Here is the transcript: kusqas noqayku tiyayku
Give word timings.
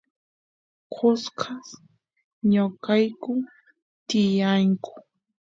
kusqas 0.93 1.67
noqayku 2.51 3.33
tiyayku 4.07 4.91